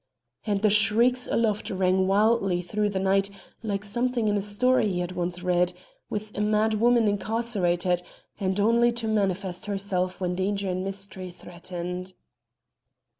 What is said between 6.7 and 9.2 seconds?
woman incarcerated, and only to